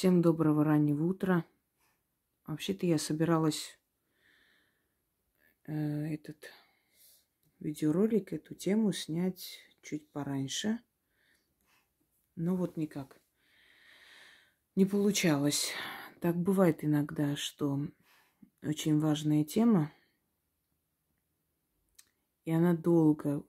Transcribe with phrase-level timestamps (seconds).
[0.00, 1.44] Всем доброго раннего утра.
[2.46, 3.78] Вообще-то я собиралась
[5.66, 6.50] э, этот
[7.58, 10.80] видеоролик, эту тему снять чуть пораньше.
[12.34, 13.20] Но вот никак.
[14.74, 15.70] Не получалось.
[16.22, 17.86] Так бывает иногда, что
[18.62, 19.92] очень важная тема,
[22.46, 23.44] и она долго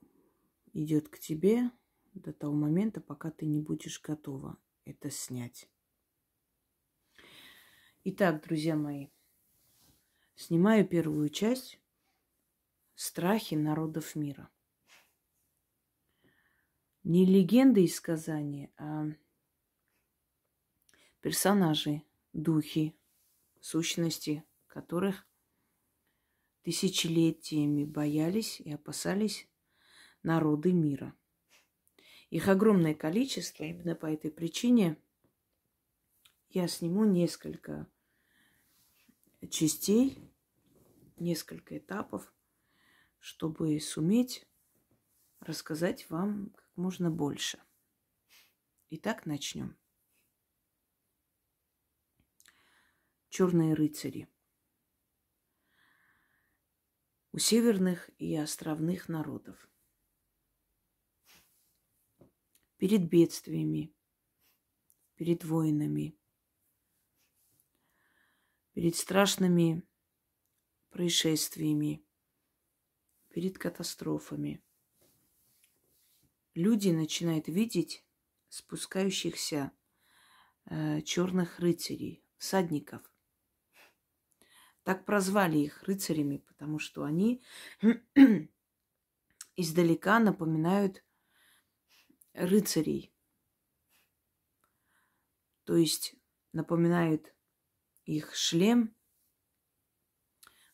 [0.73, 1.71] идет к тебе
[2.13, 5.70] до того момента, пока ты не будешь готова это снять.
[8.04, 9.10] Итак, друзья мои,
[10.34, 11.80] снимаю первую часть
[12.96, 14.50] «Страхи народов мира».
[17.04, 19.05] Не легенды и сказания, а
[21.20, 22.02] персонажи,
[22.34, 22.96] духи,
[23.60, 25.27] сущности, которых
[26.63, 29.48] тысячелетиями боялись и опасались
[30.24, 31.13] народы мира.
[32.32, 34.98] Их огромное количество, именно по этой причине–
[36.54, 37.90] я сниму несколько
[39.49, 40.30] частей,
[41.18, 42.34] несколько этапов,
[43.20, 44.46] чтобы суметь
[45.40, 47.62] рассказать вам как можно больше.
[48.90, 49.77] Итак, начнем.
[53.30, 54.27] Черные рыцари.
[57.32, 59.70] У северных и островных народов.
[62.76, 63.96] Перед бедствиями,
[65.16, 66.18] перед войнами–
[68.81, 69.84] перед страшными
[70.90, 72.03] происшествиями,
[73.29, 74.59] перед катастрофами.
[76.56, 78.03] Люди начинают видеть
[78.50, 79.72] спускающихся
[80.66, 83.03] э, черных рыцарей, всадников.
[84.81, 87.44] Так прозвали их рыцарями, потому что они
[89.56, 91.06] издалека напоминают
[92.34, 93.13] рыцарей.
[95.66, 96.16] То есть
[96.52, 97.31] напоминают
[98.06, 98.96] их шлем,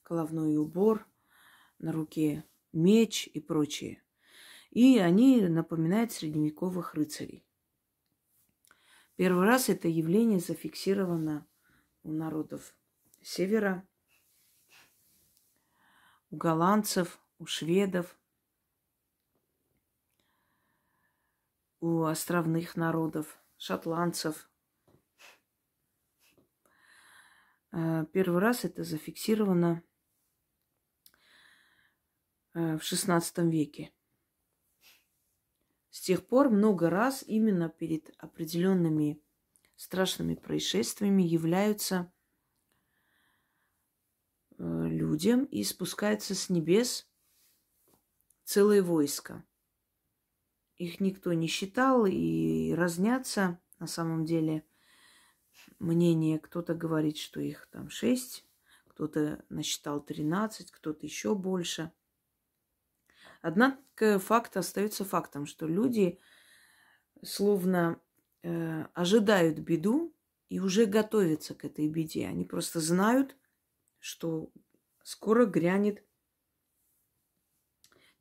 [0.03, 1.07] головной убор,
[1.79, 4.03] на руке меч и прочее.
[4.71, 7.45] И они напоминают средневековых рыцарей.
[9.15, 11.47] Первый раз это явление зафиксировано
[12.03, 12.75] у народов
[13.21, 13.87] севера,
[16.29, 18.17] у голландцев, у шведов,
[21.79, 24.49] у островных народов, шотландцев,
[27.56, 29.83] Э, первый раз это зафиксировано
[32.53, 33.93] э, в XVI веке.
[35.89, 39.21] С тех пор много раз именно перед определенными
[39.75, 42.11] страшными происшествиями являются
[44.57, 47.09] э, людям и спускаются с небес
[48.43, 49.45] целое войско.
[50.77, 54.65] Их никто не считал и разнятся на самом деле–
[55.79, 56.39] мнение.
[56.39, 58.45] Кто-то говорит, что их там шесть,
[58.87, 61.91] кто-то насчитал тринадцать, кто-то еще больше.
[63.41, 66.19] Однако факт остается фактом, что люди
[67.23, 67.99] словно
[68.43, 70.13] э, ожидают беду
[70.49, 72.27] и уже готовятся к этой беде.
[72.27, 73.35] Они просто знают,
[73.99, 74.51] что
[75.03, 76.03] скоро грянет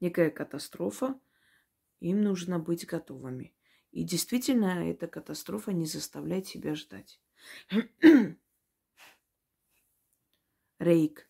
[0.01, 1.19] некая катастрофа,
[2.01, 3.55] им нужно быть готовыми.
[3.93, 7.21] И действительно, эта катастрофа не заставляет себя ждать.
[10.79, 11.29] Рейк.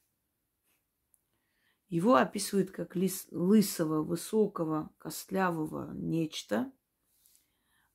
[1.88, 6.72] Его описывают как лис, лысого, высокого, костлявого нечто,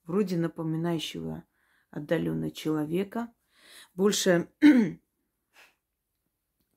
[0.05, 1.43] вроде напоминающего
[1.89, 3.33] отдаленно человека,
[3.93, 4.49] больше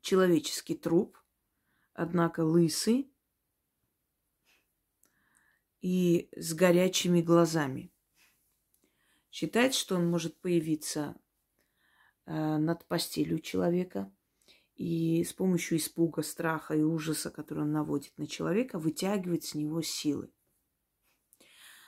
[0.00, 1.16] человеческий труп,
[1.92, 3.12] однако лысый
[5.80, 7.92] и с горячими глазами.
[9.30, 11.16] Считается, что он может появиться
[12.26, 14.12] над постелью человека
[14.76, 19.82] и с помощью испуга, страха и ужаса, который он наводит на человека, вытягивает с него
[19.82, 20.30] силы.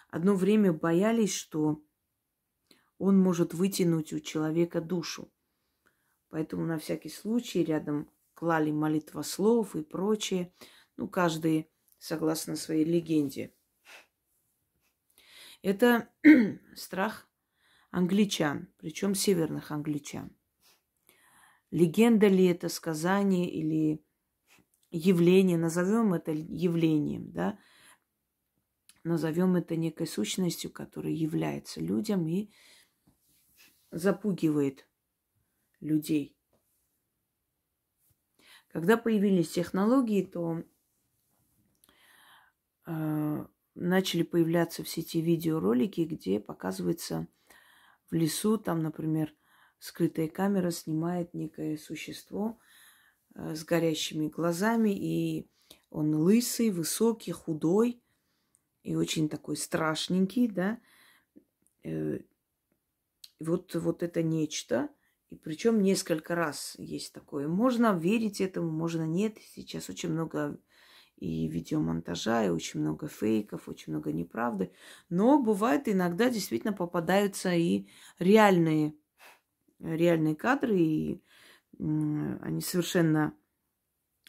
[0.08, 1.82] Одно время боялись, что
[2.98, 5.32] он может вытянуть у человека душу.
[6.28, 10.52] Поэтому на всякий случай рядом клали молитвослов и прочее.
[10.96, 13.54] Ну, каждый согласно своей легенде.
[15.62, 16.08] Это
[16.76, 17.28] страх
[17.90, 20.35] англичан, причем северных англичан.
[21.70, 24.02] Легенда ли это, сказание или
[24.90, 27.58] явление, назовем это явлением, да,
[29.04, 32.50] назовем это некой сущностью, которая является людям и
[33.90, 34.88] запугивает
[35.80, 36.36] людей.
[38.68, 40.62] Когда появились технологии, то
[42.86, 47.26] э, начали появляться в сети видеоролики, где показывается
[48.10, 49.34] в лесу, там, например,
[49.78, 52.58] скрытая камера снимает некое существо
[53.34, 55.48] э, с горящими глазами, и
[55.90, 58.02] он лысый, высокий, худой
[58.82, 60.78] и очень такой страшненький, да.
[61.82, 62.20] Э,
[63.40, 64.88] вот, вот это нечто.
[65.30, 67.48] И причем несколько раз есть такое.
[67.48, 69.38] Можно верить этому, можно нет.
[69.54, 70.58] Сейчас очень много
[71.16, 74.72] и видеомонтажа, и очень много фейков, очень много неправды.
[75.08, 77.88] Но бывает иногда действительно попадаются и
[78.18, 78.94] реальные,
[79.80, 81.22] реальные кадры, и
[81.78, 83.34] они совершенно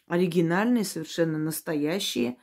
[0.08, 2.38] оригинальные, совершенно настоящие.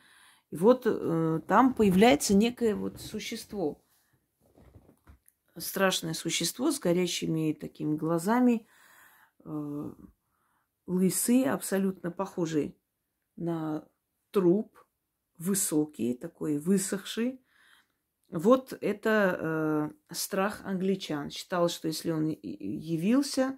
[0.51, 3.83] И вот э, там появляется некое вот существо,
[5.57, 8.67] страшное существо с горящими такими глазами,
[9.43, 9.91] э,
[10.85, 12.77] лысый, абсолютно похожий
[13.35, 13.87] на
[14.31, 14.77] труп,
[15.37, 17.41] высокий, такой высохший.
[18.35, 21.29] Вот это э, страх англичан.
[21.29, 23.57] Считал, что если он явился,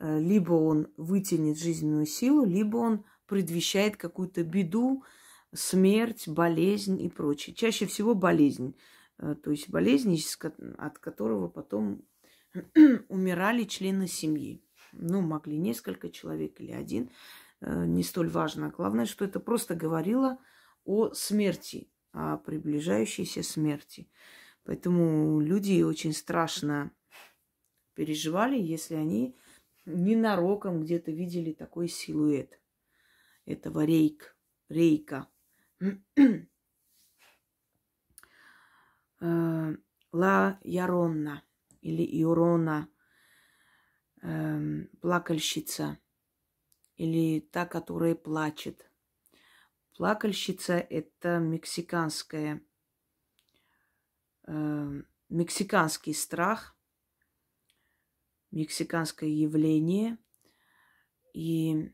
[0.00, 5.04] э, либо он вытянет жизненную силу, либо он предвещает какую-то беду,
[5.54, 7.54] смерть, болезнь и прочее.
[7.54, 8.76] Чаще всего болезнь.
[9.18, 10.18] Э, то есть болезнь,
[10.76, 12.02] от которого потом
[13.08, 14.60] умирали члены семьи.
[14.90, 17.10] Ну, могли несколько человек или один.
[17.60, 18.70] Э, не столь важно.
[18.70, 20.38] Главное, что это просто говорило
[20.84, 24.08] о смерти, о приближающейся смерти.
[24.64, 26.90] Поэтому люди очень страшно
[27.94, 29.36] переживали, если они
[29.86, 32.60] ненароком где-то видели такой силуэт
[33.46, 34.36] этого рейк,
[34.68, 35.28] рейка.
[39.22, 39.76] Э,
[40.12, 41.42] Ла Яронна
[41.82, 42.88] или Иорона,
[44.22, 45.98] эм, плакальщица–
[47.00, 48.89] или та, которая плачет.
[50.00, 52.62] Плакальщица– это мексиканская,
[54.46, 56.74] э, мексиканский страх,
[58.50, 60.16] мексиканское явление.
[61.34, 61.92] И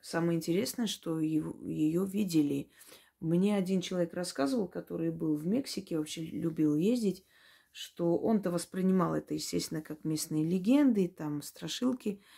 [0.00, 2.70] самое интересное, что ее видели.
[3.18, 7.26] Мне один человек рассказывал, который был в Мексике, вообще любил ездить,
[7.72, 12.22] что он-то воспринимал это, естественно, как местные легенды, там страшилки–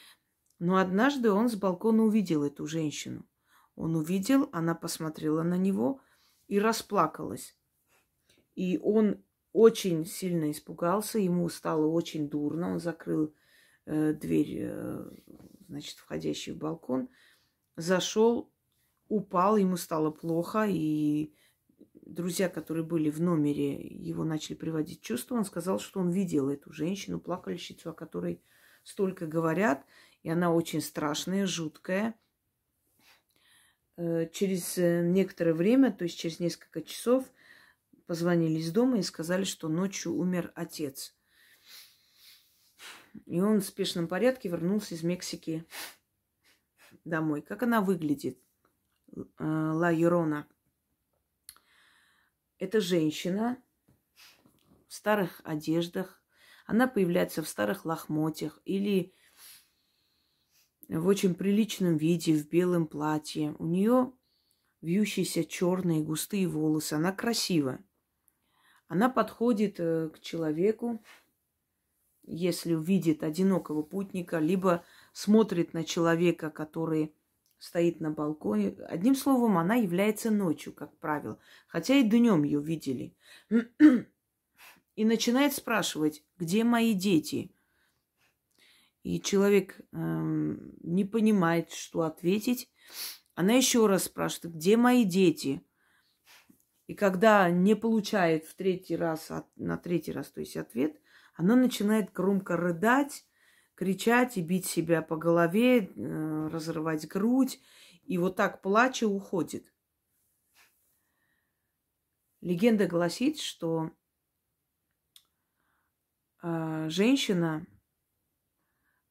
[0.60, 3.26] но однажды он с балкона увидел эту женщину.
[3.76, 6.00] Он увидел, она посмотрела на него
[6.46, 7.56] и расплакалась.
[8.54, 9.22] И он
[9.52, 13.34] очень сильно испугался, ему стало очень дурно, он закрыл
[13.86, 15.10] э, дверь, э,
[15.68, 17.08] значит, входящий в балкон,
[17.76, 18.50] зашел,
[19.08, 21.34] упал, ему стало плохо, и
[22.06, 25.36] друзья, которые были в номере, его начали приводить в чувство.
[25.36, 28.42] Он сказал, что он видел эту женщину, плакальщицу, о которой
[28.82, 29.84] столько говорят,
[30.22, 32.14] и она очень страшная, жуткая.
[33.96, 37.24] Э, через э, некоторое время, то есть через несколько часов,
[38.06, 41.16] позвонили из дома и сказали, что ночью умер отец.
[43.26, 45.64] И он в спешном порядке вернулся из Мексики
[47.04, 47.40] домой.
[47.40, 48.38] Как она выглядит?
[49.16, 50.48] Э, Ла Юрона.
[52.58, 53.62] Это женщина
[54.88, 56.20] в старых одеждах.
[56.66, 59.14] Она появляется в старых лохмотьях или
[60.88, 63.54] в очень приличном виде, в белом платье.
[63.58, 64.12] У нее
[64.80, 66.94] вьющиеся черные густые волосы.
[66.94, 67.78] Она красива.
[68.88, 71.02] Она подходит э, к человеку,
[72.22, 77.14] если увидит одинокого путника, либо смотрит на человека, который
[77.58, 78.76] стоит на балконе.
[78.88, 81.38] Одним словом, она является ночью, как правило.
[81.66, 83.16] Хотя и днем ее видели.
[84.96, 87.50] И начинает спрашивать, где мои дети?
[89.04, 92.72] И человек эм, не понимает, что ответить,
[93.34, 95.62] она еще раз спрашивает, где мои дети?
[96.86, 100.98] И когда не получает в третий раз, на третий раз, то есть ответ,
[101.34, 103.26] она начинает громко рыдать,
[103.74, 107.60] кричать и бить себя по голове, э, разрывать грудь.
[108.04, 109.70] И вот так плача уходит.
[112.40, 113.90] Легенда гласит, что
[116.42, 117.66] э, женщина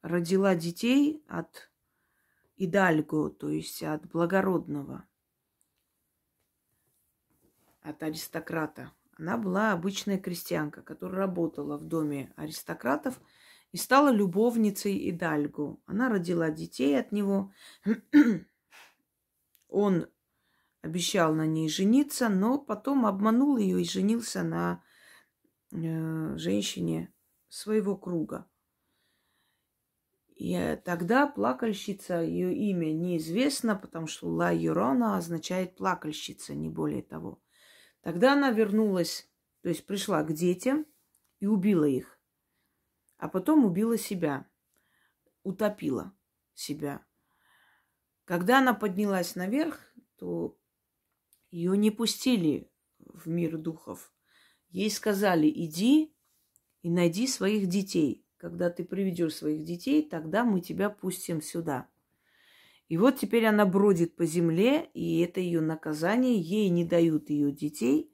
[0.04, 1.72] родила детей от
[2.58, 5.08] идальго, то есть от благородного,
[7.82, 8.92] от аристократа.
[9.18, 13.20] Она была обычная крестьянка, которая работала в доме аристократов
[13.72, 15.78] и стала любовницей Идальго.
[15.86, 17.54] Она родила детей от него.
[19.70, 20.08] Он
[20.82, 24.84] обещал на ней жениться, но потом обманул ее и женился на
[25.72, 27.14] э, женщине
[27.48, 28.48] своего круга.
[30.36, 37.42] И тогда плакальщица, ее имя неизвестно, потому что Ла Юрона означает плакальщица, не более того.
[38.02, 39.30] Тогда она вернулась,
[39.62, 40.86] то есть пришла к детям
[41.40, 42.20] и убила их.
[43.24, 44.46] а потом убила себя,
[45.44, 46.14] утопила
[46.54, 47.06] себя.
[48.26, 49.80] Когда она поднялась наверх,
[50.18, 50.60] то
[51.50, 54.14] ее не пустили в мир духов.
[54.68, 56.14] Ей сказали, иди
[56.82, 58.23] и найди своих детей.
[58.44, 61.88] Когда ты приведешь своих детей, тогда мы тебя пустим сюда.
[62.90, 66.42] И вот теперь она бродит по земле, и это ее наказание.
[66.42, 68.12] Ей не дают ее детей.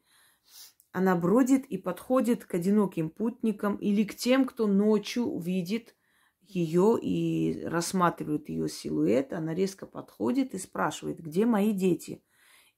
[0.92, 5.96] Она бродит и подходит к одиноким путникам или к тем, кто ночью видит
[6.44, 9.34] ее и рассматривает ее силуэт.
[9.34, 12.22] Она резко подходит и спрашивает, где мои дети?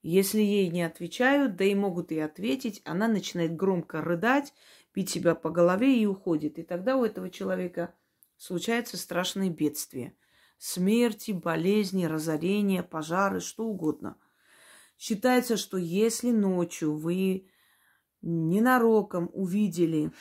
[0.02, 4.52] Если ей не отвечают, да и могут и ответить, она начинает громко рыдать,
[4.94, 6.58] бить себя по голове и уходит.
[6.58, 7.94] И тогда у этого человека
[8.36, 10.16] случается страшное бедствие.
[10.58, 14.16] Смерти, болезни, разорения, пожары, что угодно.
[14.98, 17.48] Считается, что если ночью вы
[18.20, 20.12] ненароком увидели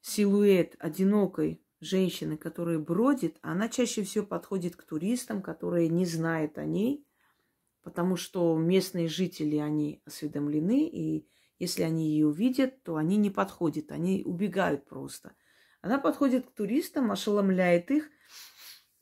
[0.00, 6.64] силуэт одинокой женщины, которая бродит, она чаще всего подходит к туристам, которые не знают о
[6.64, 7.06] ней–
[7.82, 11.26] потому что местные жители, они осведомлены, и
[11.62, 15.32] если они ее увидят, то они не подходят, они убегают просто.
[15.80, 18.10] Она подходит к туристам, ошеломляет их,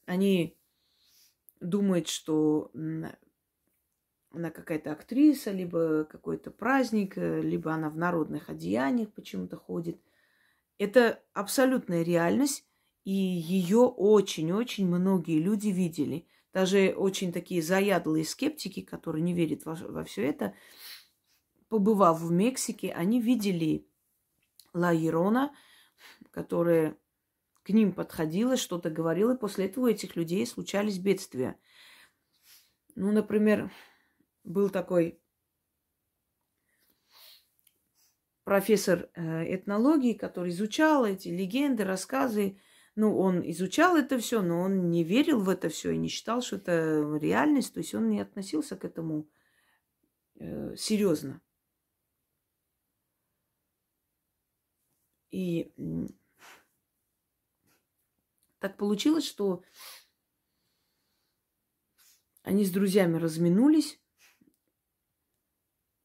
[0.05, 0.59] они
[1.61, 9.99] думают, что она какая-то актриса, либо какой-то праздник, либо она в народных одеяниях почему-то ходит.
[10.77, 12.67] Это абсолютная реальность,
[13.05, 19.75] и ее очень-очень многие люди видели– даже очень такие заядлые скептики, которые не верят во,
[19.75, 20.55] во все это,
[21.71, 23.89] побывав в Мексике, они видели
[24.75, 25.55] Ла Ерона,
[26.31, 26.99] которая
[27.63, 31.59] к ним подходила, что-то говорила, и после этого у этих людей случались бедствия.
[32.97, 33.73] Ну, например,
[34.45, 35.23] был такой
[38.45, 42.59] профессор э, этнологии, который изучал эти легенды, рассказы
[42.97, 46.43] ну, он изучал это все, но он не верил в это все и не считал,
[46.43, 49.27] что это реальность, то есть он не относился к этому
[50.39, 51.41] э, серьезно.
[55.31, 55.73] И
[58.59, 59.63] так получилось, что
[62.43, 64.01] они с друзьями разминулись.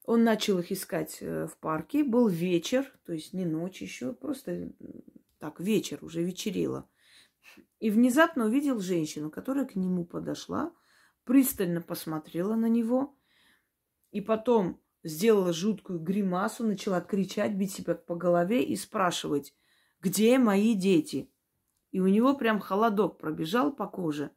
[0.04, 2.04] Он начал их искать э, в парке.
[2.04, 4.72] Был вечер, то есть не ночь еще, просто
[5.38, 6.88] так, вечер, уже вечерело.
[7.80, 10.72] И внезапно увидел женщину, которая к нему подошла,
[11.24, 13.18] пристально посмотрела на него,
[14.12, 19.54] и потом сделала жуткую гримасу, начала кричать, бить себя по голове и спрашивать,
[20.00, 21.30] где мои дети?
[21.92, 24.30] И у него прям холодок пробежал по коже.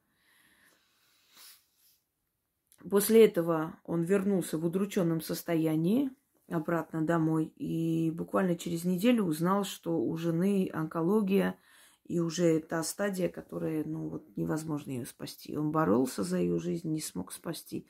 [2.90, 6.12] После этого он вернулся в удрученном состоянии,
[6.48, 7.52] обратно домой.
[7.58, 11.60] И буквально через неделю узнал, что у жены онкология
[12.06, 15.58] и уже та стадия, которая, ну вот, невозможно ее спасти.
[15.58, 17.88] Он боролся за ее жизнь, не смог спасти.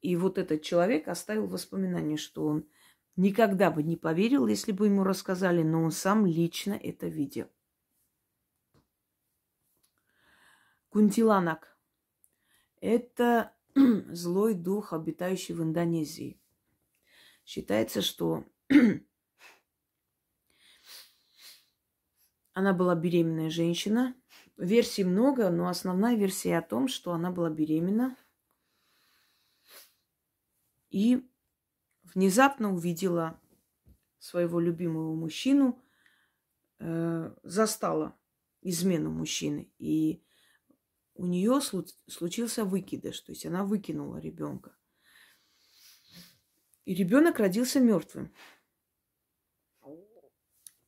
[0.00, 2.68] И вот этот человек оставил воспоминание, что он
[3.16, 7.48] никогда бы не поверил, если бы ему рассказали, но он сам лично это видел.
[10.90, 11.76] Кунтиланак–
[12.80, 16.40] это злой дух, обитающий в Индонезии–
[17.46, 18.44] Считается, что
[22.54, 24.16] она была беременная женщина.
[24.56, 28.16] Версий много, но основная версия о том, что она была беременна.
[30.96, 31.22] И
[32.04, 33.38] внезапно увидела
[34.18, 35.78] своего любимого мужчину,
[36.78, 38.18] э, застала
[38.62, 39.70] измену мужчины.
[39.76, 40.24] И
[41.12, 44.74] у нее случился выкидыш, то есть она выкинула ребенка.
[46.86, 48.34] И ребенок родился мертвым.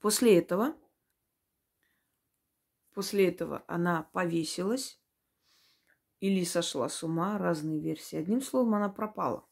[0.01, 0.75] После этого,
[2.95, 4.99] после этого она повесилась
[6.21, 8.17] или сошла с ума, разные версии.
[8.17, 9.47] Одним словом, она пропала.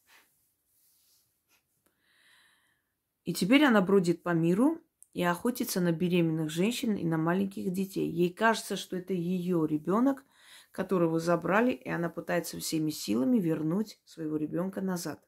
[3.26, 4.80] И теперь она бродит по миру
[5.12, 8.08] и охотится на беременных женщин и на маленьких детей.
[8.08, 10.24] Ей кажется, что это ее ребенок,
[10.70, 15.26] которого забрали, и она пытается всеми силами вернуть своего ребенка назад.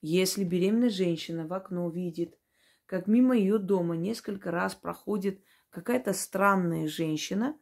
[0.00, 2.38] Если беременная женщина в окно видит,
[2.86, 7.58] как мимо ее дома несколько раз проходит какая-то странная женщина,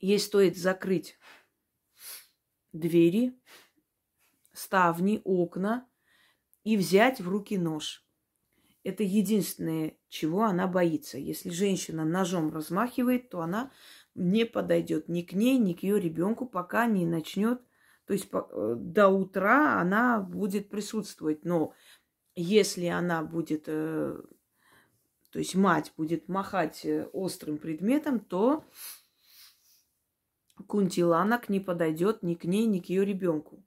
[0.00, 1.18] ей стоит закрыть
[2.72, 3.40] двери,
[4.52, 5.86] ставни, окна
[6.64, 8.04] и взять в руки нож.
[8.82, 11.18] Это единственное, чего она боится.
[11.18, 13.70] Если женщина ножом размахивает, то она
[14.14, 17.60] не подойдет ни к ней, ни к ее ребенку, пока не начнет
[18.10, 21.74] то есть э, до утра она будет присутствовать, но
[22.34, 24.20] если она будет, э,
[25.30, 28.64] то есть мать будет махать э, острым предметом, то
[30.66, 33.64] кунтиланок не подойдет ни к ней, ни к ее ребенку.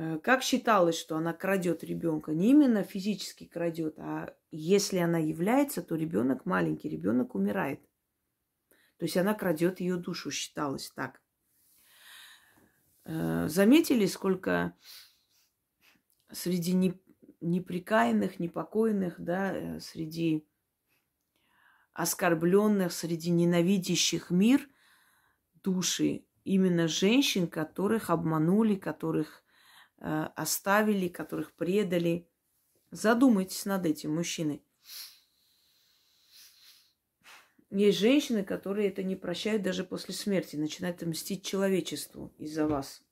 [0.00, 2.32] Э, как считалось, что она крадет ребенка?
[2.32, 7.80] Не именно физически крадет, а если она является, то ребенок, маленький ребенок, умирает.
[8.98, 11.20] То есть она крадет ее душу, считалось так.
[13.06, 14.76] Э, заметили, сколько
[16.30, 16.94] среди
[17.40, 20.46] неприкаянных, непокойных, да, э, среди
[21.92, 24.68] оскорбленных, среди ненавидящих мир
[25.64, 29.42] души именно женщин, которых обманули, которых
[29.98, 32.28] оставили, которых предали.
[32.90, 34.62] Задумайтесь над этим, мужчины.
[37.70, 43.02] Есть женщины, которые это не прощают даже после смерти, начинают мстить человечеству из-за вас.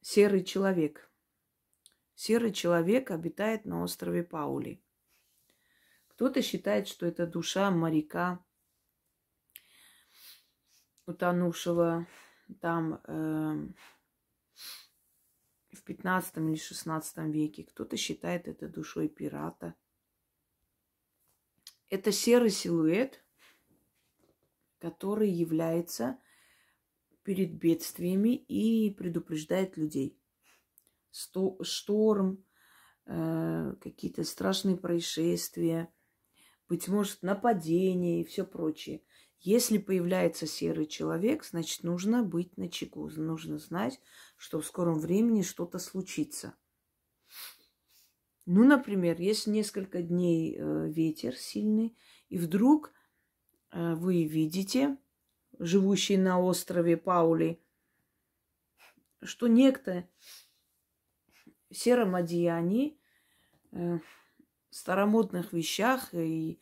[0.00, 1.08] Серый человек.
[2.14, 4.82] Серый человек обитает на острове Паули.
[6.08, 8.44] Кто-то считает, что это душа моряка,
[11.06, 12.08] утонувшего
[12.60, 13.68] там э,
[15.72, 17.64] в 15 или 16 веке.
[17.64, 19.74] Кто-то считает это душой пирата–
[21.90, 23.24] это серый силуэт,
[24.78, 26.18] который является
[27.22, 30.18] перед бедствиями и предупреждает людей.
[31.10, 32.44] Сто, шторм,
[33.06, 35.92] э, какие-то страшные происшествия,
[36.68, 39.02] быть может, нападение и все прочее.
[39.40, 44.00] Если появляется серый человек, значит, нужно быть на чеку, нужно знать,
[44.36, 46.54] что в скором времени что-то случится–
[48.50, 51.94] ну, например, если несколько дней э, ветер сильный,
[52.30, 52.94] и вдруг
[53.72, 54.96] э, вы видите,
[55.58, 57.60] живущий на острове Паули,
[59.20, 60.08] что некто
[61.68, 62.98] в сером одеянии,
[63.72, 63.98] э,
[64.70, 66.58] старомодных вещах и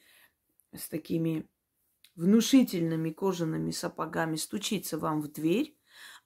[0.73, 1.49] с такими
[2.17, 5.77] внушительными кожаными сапогами стучится вам в дверь,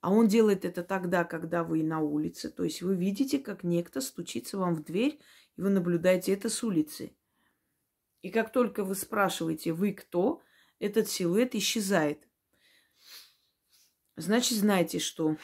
[0.00, 2.48] а он делает это тогда, когда вы на улице.
[2.48, 5.20] То есть вы видите, как некто стучится вам в дверь
[5.57, 7.14] и вы наблюдаете это с улицы.
[8.22, 10.42] И как только вы спрашиваете, вы кто,
[10.79, 12.26] этот силуэт исчезает.
[14.16, 15.37] Значит, знайте, что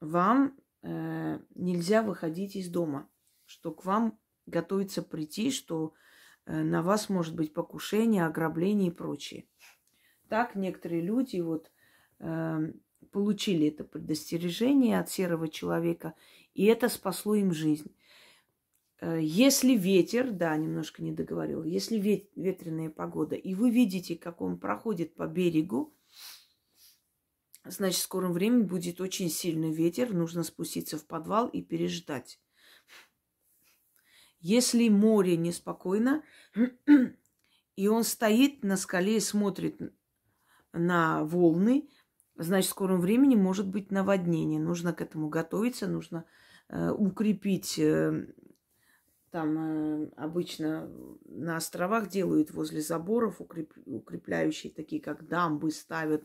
[0.00, 3.08] вам э, нельзя выходить из дома,
[3.44, 5.94] что к вам готовится прийти, что
[6.44, 9.46] э, на вас может быть покушение, ограбление и прочее.
[10.28, 11.70] Так некоторые люди вот
[12.18, 12.72] э,
[13.12, 16.14] получили это предостережение от серого человека,
[16.54, 17.94] и это спасло им жизнь.
[19.00, 24.40] Э, если ветер, да, немножко не договорила, если вет, ветреная погода, и вы видите, как
[24.40, 25.94] он проходит по берегу,
[27.64, 32.40] значит, в скором времени будет очень сильный ветер, нужно спуститься в подвал и переждать.
[34.40, 36.22] Если море неспокойно,
[37.76, 39.80] и он стоит на скале и смотрит
[40.76, 41.88] на волны,
[42.36, 44.60] значит, в скором времени может быть наводнение.
[44.60, 46.24] Нужно к этому готовиться, нужно
[46.68, 48.26] э, укрепить э,
[49.36, 50.88] там э, обычно
[51.26, 56.24] на островах делают возле заборов укреп, укрепляющие, такие как дамбы ставят,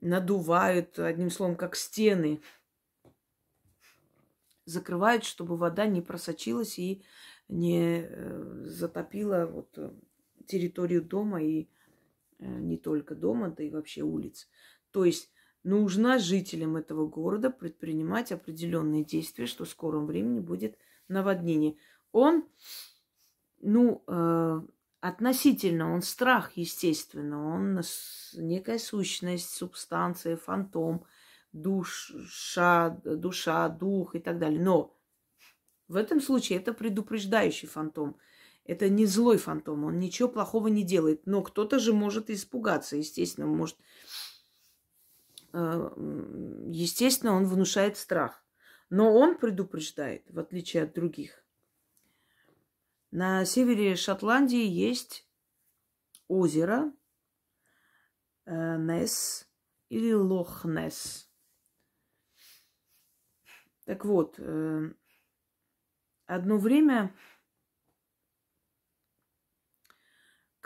[0.00, 2.40] надувают, одним словом, как стены.
[4.64, 7.04] Закрывают, чтобы вода не просочилась и
[7.48, 9.92] не э, затопила вот э,
[10.48, 11.68] территорию дома и
[12.38, 14.48] не только дома, да и вообще улиц.
[14.90, 15.30] То есть
[15.62, 21.76] нужно жителям этого города предпринимать определенные действия, что в скором времени будет наводнение
[22.12, 22.48] он,
[23.60, 24.60] ну, э,
[25.00, 27.82] относительно, он страх, естественно, он
[28.34, 31.04] некая сущность, субстанция, фантом,
[31.52, 34.60] душа, душа, дух и так далее.
[34.60, 34.96] Но
[35.88, 38.16] в этом случае это предупреждающий фантом.
[38.66, 41.26] Это не злой фантом, он ничего плохого не делает.
[41.26, 43.76] Но кто-то же может испугаться, естественно, может...
[45.52, 45.90] Э,
[46.68, 48.44] естественно, он внушает страх.
[48.90, 51.44] Но он предупреждает, в отличие от других.
[53.10, 55.28] На севере Шотландии есть
[56.28, 56.92] озеро
[58.46, 59.48] э, Несс
[59.88, 61.28] или Лох-Несс.
[63.84, 64.90] Так вот, э,
[66.26, 67.14] одно время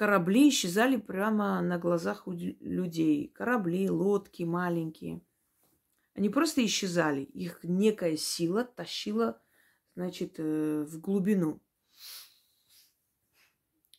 [0.01, 3.29] корабли исчезали прямо на глазах у людей.
[3.29, 5.21] Корабли, лодки маленькие.
[6.15, 7.21] Они просто исчезали.
[7.21, 9.43] Их некая сила тащила,
[9.95, 11.61] значит, э, в глубину.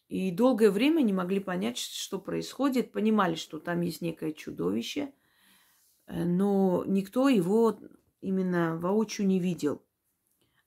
[0.07, 2.91] И долгое время не могли понять, что происходит.
[2.91, 5.13] Понимали, что там есть некое чудовище,
[6.07, 7.79] э, но никто его
[8.21, 9.85] именно воочию не видел.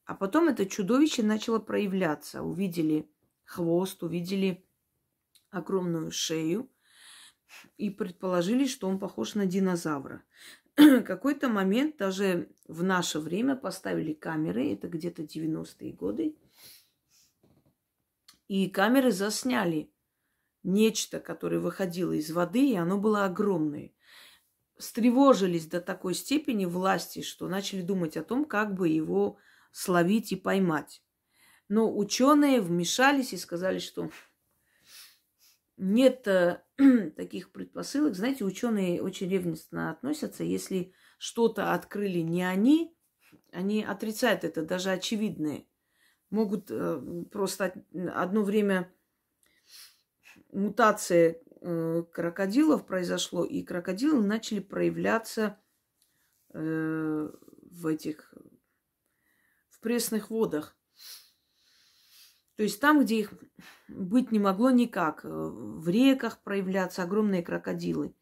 [0.04, 2.44] А потом это чудовище начало проявляться.
[2.44, 3.10] Увидели
[3.42, 4.64] хвост, увидели
[5.54, 6.70] огромную шею
[7.76, 10.22] и предположили, что он похож на динозавра.
[10.74, 16.36] Какой-то момент даже в наше время поставили камеры, это где-то 90-е годы,
[18.48, 19.90] и камеры засняли
[20.62, 23.92] нечто, которое выходило из воды, и оно было огромное.
[24.76, 29.38] Встревожились до такой степени власти, что начали думать о том, как бы его
[29.70, 31.02] словить и поймать.
[31.68, 34.10] Но ученые вмешались и сказали, что
[35.76, 36.62] нет э,
[37.16, 38.14] таких предпосылок.
[38.14, 40.44] Знаете, ученые очень ревностно относятся.
[40.44, 42.96] Если что-то открыли не они,
[43.52, 45.66] они отрицают это, даже очевидное.
[46.30, 48.92] Могут э, просто одно время
[50.52, 55.58] мутация э, крокодилов произошло, и крокодилы начали проявляться
[56.52, 58.32] в этих
[59.68, 60.76] в пресных водах.
[62.56, 63.34] То есть там, где их
[63.88, 68.14] быть не могло никак, э, в реках проявляться огромные крокодилы.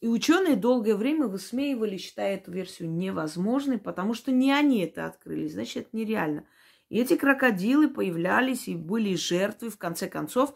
[0.00, 5.48] И ученые долгое время высмеивали, считая эту версию невозможной, потому что не они это открыли,
[5.48, 6.44] значит, это нереально.
[6.90, 10.54] И эти крокодилы появлялись и были жертвы, в конце концов,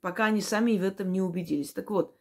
[0.00, 1.72] пока они сами в этом не убедились.
[1.72, 2.16] Так вот,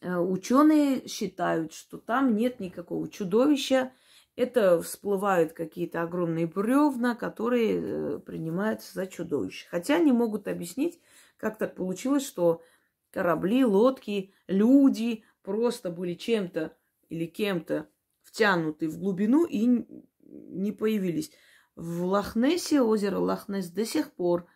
[0.00, 3.92] э, ученые считают, что там нет никакого чудовища,
[4.36, 9.66] это всплывают какие-то огромные бревна, которые э, принимаются за чудовище.
[9.70, 11.00] Хотя не могут объяснить,
[11.36, 12.62] как так получилось, что
[13.10, 16.76] корабли, лодки, люди просто были чем-то
[17.08, 17.88] или кем-то
[18.22, 19.86] втянуты в глубину и
[20.22, 21.32] не появились.
[21.74, 24.46] В Лохнессе, озеро Лохнес до сих пор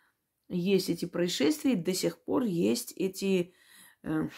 [0.49, 3.55] есть эти происшествия, до сих пор есть эти,
[4.03, 4.29] э,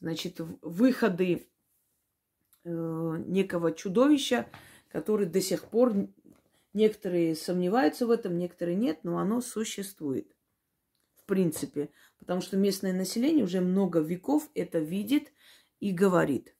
[0.00, 1.48] значит, выходы
[2.64, 4.48] некого чудовища,
[4.88, 5.94] который до сих пор
[6.72, 10.34] некоторые сомневаются в этом, некоторые нет, но оно существует.
[11.16, 15.32] В принципе, потому что местное население уже много веков это видит
[15.80, 16.56] и говорит.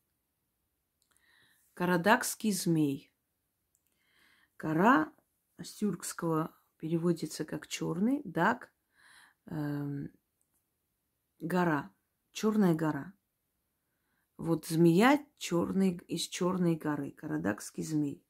[1.75, 3.11] Карадакский змей.
[4.57, 5.12] Кора
[5.61, 8.73] с тюркского переводится как черный, дак,
[9.47, 10.09] э,
[11.41, 11.91] гора,
[12.33, 13.12] черная гора.
[14.43, 18.27] Вот змея черный, из черной горы, карадакский змей.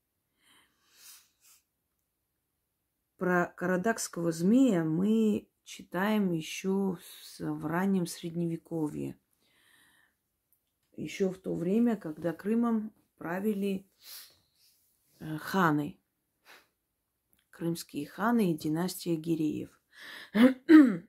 [3.17, 6.99] Про карадакского змея мы читаем еще
[7.39, 9.19] в раннем средневековье.
[10.97, 13.87] Еще в то время, когда Крымом правили
[15.19, 15.99] э, ханы
[17.53, 19.81] крымские ханы и династия Гиреев.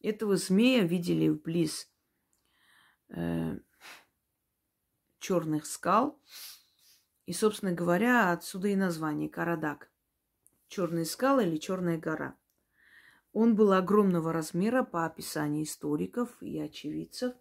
[0.00, 1.88] Этого змея видели вблиз
[3.10, 3.60] э,
[5.18, 6.20] черных скал.
[7.26, 9.90] И, собственно говоря, отсюда и название Карадак.
[10.68, 12.36] Черные скалы или Черная гора.
[13.32, 17.34] Он был огромного размера по описанию историков и очевидцев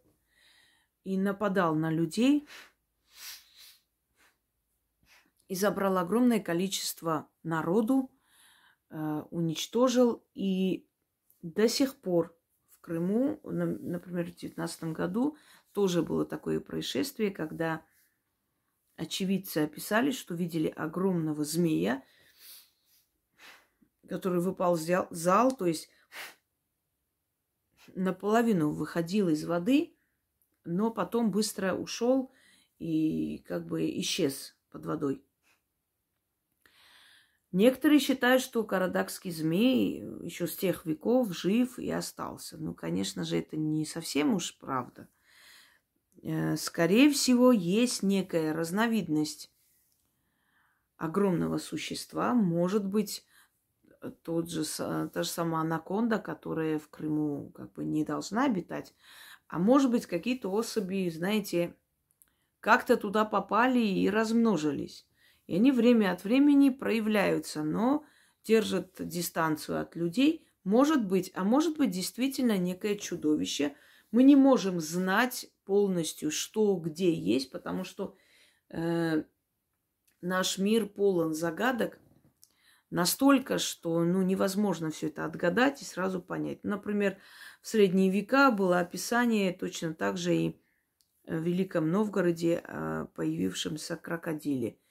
[1.03, 2.47] и нападал на людей
[5.47, 8.11] и забрал огромное количество народу,
[8.89, 10.23] Э, уничтожил.
[10.33, 10.87] И
[11.41, 12.35] до сих пор
[12.69, 15.35] в Крыму, например, в 2019 году
[15.77, 17.85] тоже было такое происшествие, когда
[18.95, 22.03] очевидцы описали, что видели огромного змея,
[24.09, 25.91] который выпал в зал, то есть
[27.93, 29.95] наполовину выходил из воды,
[30.65, 32.31] но потом быстро ушел
[32.79, 35.23] и как бы исчез под водой.
[37.51, 42.57] Некоторые считают, что карадакский змей еще с тех веков жив и остался.
[42.57, 45.07] Ну, конечно же, это не совсем уж правда.
[46.23, 49.51] Э, скорее всего, есть некая разновидность
[50.97, 52.33] огромного существа.
[52.33, 53.25] Может быть,
[54.23, 58.93] тот же, та же самая анаконда, которая в Крыму как бы не должна обитать.
[59.47, 61.75] А может быть, какие-то особи, знаете,
[62.59, 65.07] как-то туда попали и размножились.
[65.45, 68.03] И они время от времени проявляются, но
[68.43, 70.45] держат дистанцию от людей.
[70.63, 73.75] Может быть, а может быть действительно некое чудовище.
[74.11, 78.15] Мы не можем знать полностью, что где есть, потому что
[78.69, 79.23] э,
[80.21, 81.99] наш мир полон загадок
[82.89, 86.63] настолько, что ну, невозможно все это отгадать и сразу понять.
[86.63, 87.17] Например,
[87.61, 90.59] в средние века было описание точно так же и
[91.25, 94.79] в Великом Новгороде о появившемся крокодиле–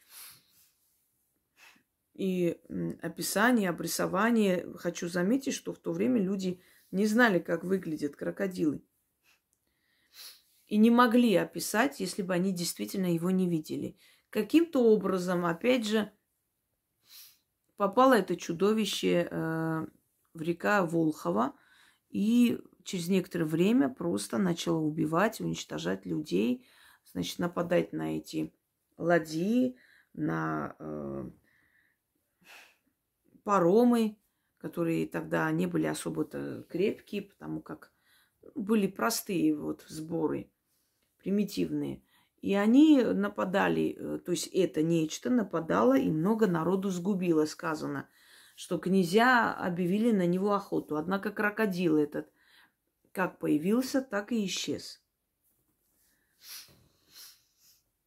[2.17, 2.59] и
[3.03, 4.67] описание, обрисование.
[4.77, 6.61] Хочу заметить, что в то время люди
[6.91, 8.83] не знали, как выглядят крокодилы.
[10.67, 13.97] И не могли описать, если бы они действительно его не видели.
[14.31, 16.13] каким-то образом, опять же,
[17.77, 19.87] попало это чудовище э,
[20.35, 21.55] в река Волхова
[22.11, 26.67] и через некоторое время просто начало убивать, уничтожать людей,
[27.05, 28.53] значит, нападать на эти
[28.97, 29.77] ладьи,
[30.15, 31.31] на э,
[33.45, 34.19] паромы,
[34.59, 37.93] которые тогда не были особо-то крепкие, потому как
[38.55, 40.51] были простые вот сборы,
[41.27, 42.01] примитивные.
[42.41, 48.09] И они нападали, э, то есть это нечто нападало и много народу сгубило, сказано,
[48.55, 50.97] что князья объявили на него охоту.
[50.97, 52.31] Однако крокодил этот
[53.11, 55.03] как появился, так и исчез.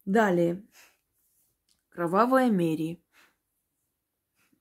[0.06, 0.64] Далее.
[1.90, 3.02] Кровавая Мери.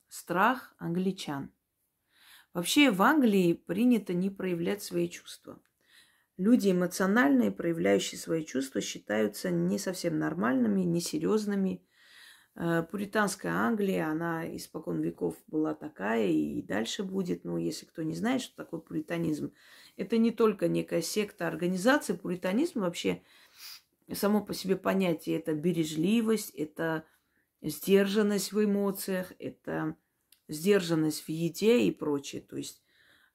[0.10, 1.50] Страх англичан.
[2.54, 5.62] Вообще в Англии принято не проявлять свои чувства.
[6.40, 11.84] Люди эмоциональные, проявляющие свои чувства, считаются не совсем нормальными, несерьезными.
[12.56, 17.44] Э, пуританская Англия, она испокон веков была такая и дальше будет.
[17.44, 19.52] Ну, если кто не знает, что такое пуританизм,
[19.98, 22.16] это не только некая секта, организация.
[22.16, 23.22] Пуританизм вообще
[24.14, 27.04] само по себе понятие– это бережливость, это
[27.62, 29.98] сдержанность в эмоциях, это
[30.48, 32.42] сдержанность в еде и прочее.
[32.42, 32.82] То есть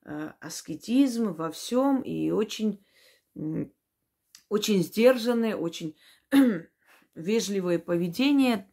[0.06, 2.82] э, аскетизм во всем и очень
[4.48, 5.96] очень сдержанное, очень
[7.14, 8.70] вежливое поведение,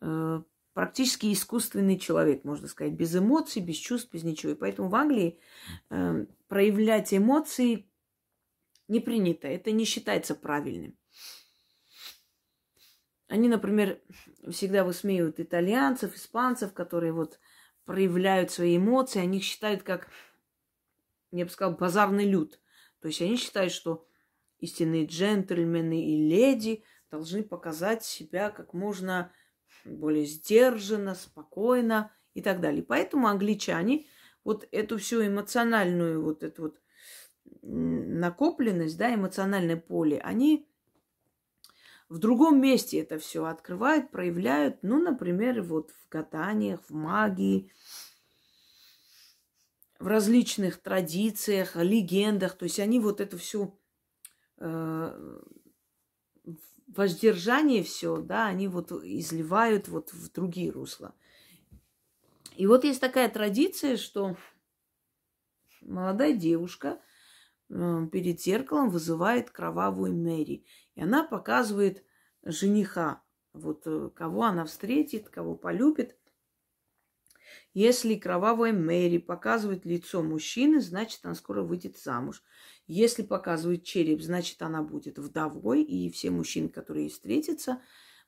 [0.00, 4.52] э, практически искусственный человек, можно сказать, без эмоций, без чувств, без ничего.
[4.52, 5.38] И поэтому в Англии
[5.90, 7.88] э, проявлять эмоции
[8.88, 10.96] не принято, это не считается правильным.
[13.28, 14.00] Они, например,
[14.50, 17.40] всегда высмеивают итальянцев, испанцев, которые вот
[17.84, 20.08] проявляют свои эмоции, они их считают как,
[21.30, 22.60] я бы сказала, базарный люд.
[23.04, 24.06] То есть они считают, что
[24.60, 29.30] истинные джентльмены и леди должны показать себя как можно
[29.84, 32.82] более сдержанно, спокойно и так далее.
[32.82, 34.06] Поэтому англичане
[34.42, 36.80] вот эту всю эмоциональную вот эту вот
[37.60, 40.66] накопленность, да, эмоциональное поле, они
[42.08, 47.70] в другом месте это все открывают, проявляют, ну, например, вот в гаданиях, в магии,
[49.98, 52.56] в различных традициях, легендах.
[52.56, 53.76] То есть они вот это все
[54.58, 55.40] э,
[56.88, 61.14] воздержание все, да, они вот изливают вот в другие русла.
[62.56, 64.36] И вот есть такая традиция, что
[65.80, 67.00] молодая девушка
[67.68, 70.64] э, перед зеркалом вызывает кровавую Мэри.
[70.94, 72.04] И она показывает
[72.44, 76.16] жениха, вот э, кого она встретит, кого полюбит–
[77.72, 82.42] если кровавая Мэри показывает лицо мужчины, значит, она скоро выйдет замуж.
[82.86, 87.80] Если показывает череп, значит, она будет вдовой, и все мужчины, которые ей встретятся,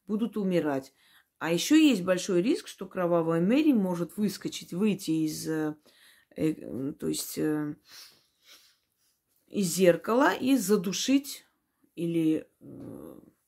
[0.07, 0.93] будут умирать.
[1.39, 5.77] А еще есть большой риск, что кровавая Мэри может выскочить, выйти из, э,
[6.35, 7.77] э, то есть, э,
[9.49, 11.47] из зеркала и задушить
[11.95, 12.49] или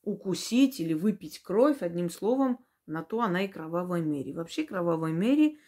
[0.03, 1.81] укусить, или выпить кровь.
[1.81, 4.33] Одним словом, на то она и кровавая Мэри.
[4.33, 5.59] Вообще кровавая Мэри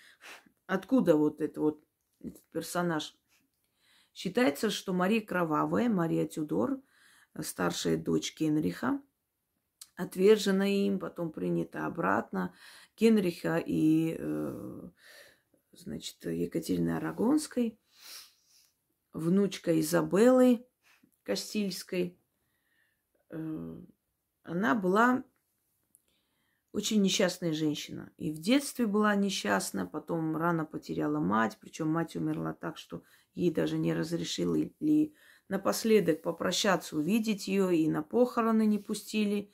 [0.67, 1.83] Откуда вот это вот
[2.19, 3.15] этот персонаж?
[4.13, 6.81] Считается, что Мария Кровавая, Мария Тюдор,
[7.39, 9.01] старшая дочь Генриха,
[9.95, 12.53] отвержена им, потом принята обратно.
[12.97, 14.89] Генриха и, э,
[15.71, 17.79] значит, Екатерины Арагонской,
[19.13, 20.65] внучка Изабеллы
[21.23, 22.19] Кастильской.
[23.29, 23.81] Э,
[24.43, 25.23] она была
[26.71, 28.11] очень несчастная женщина.
[28.17, 33.03] И в детстве была несчастна, потом рано потеряла мать, причем мать умерла так, что
[33.33, 35.13] ей даже не разрешили ли
[35.49, 39.51] напоследок попрощаться, увидеть ее, и на похороны не пустили.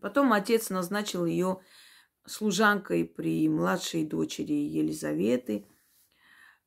[0.00, 1.60] Потом отец назначил ее
[2.24, 5.66] служанкой при младшей дочери Елизаветы.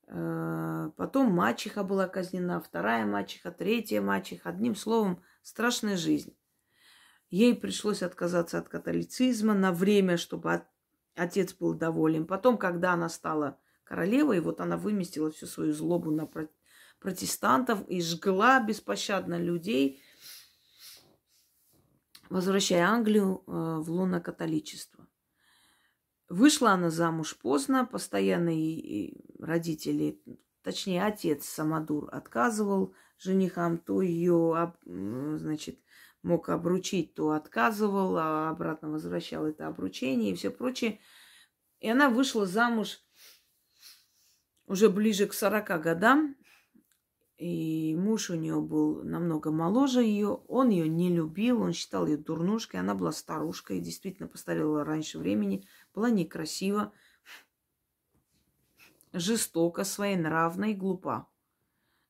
[0.06, 4.50] Э, потом мачеха была казнена, вторая мачеха, третья мачеха.
[4.50, 6.36] Одним словом, страшная жизнь.
[7.34, 10.68] Ей пришлось отказаться от католицизма на время, чтобы
[11.16, 12.28] отец был доволен.
[12.28, 16.30] Потом, когда она стала королевой, вот она выместила всю свою злобу на
[17.00, 20.00] протестантов и жгла беспощадно людей,
[22.30, 25.08] возвращая Англию э, в луно католичество.
[26.30, 30.22] Вышла она замуж поздно, постоянные родители,
[30.62, 35.80] точнее отец Самодур отказывал женихам, то ее, значит,
[36.24, 41.00] мог обручить, то отказывал, а обратно возвращал это обручение и все прочее.
[41.80, 43.02] И она вышла замуж
[44.66, 46.36] уже ближе к 40 годам.
[47.38, 50.30] И муж у нее был намного моложе ее.
[50.48, 52.80] Он ее не любил, он считал ее дурнушкой.
[52.80, 55.68] Она была старушкой, действительно постарела раньше времени.
[55.94, 56.94] Была некрасива,
[59.12, 61.28] жестока, своенравна и глупа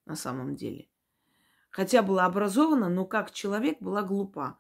[0.06, 0.88] на самом деле.
[1.73, 4.59] Хотя была образована, но как человек была глупа.